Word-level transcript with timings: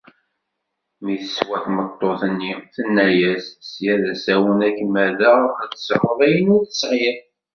Mi 1.05 1.15
teswa 1.23 1.57
tmeṭṭut-nni, 1.65 2.53
tenna-as: 2.73 3.45
«sya 3.69 3.93
d 4.01 4.03
asawen 4.13 4.59
ad 4.67 4.73
kem-rreɣ 4.77 5.39
ad 5.61 5.71
tesɛuḍ 5.73 6.19
ayen 6.27 6.47
ur 6.55 6.63
tesɛi 6.69 7.11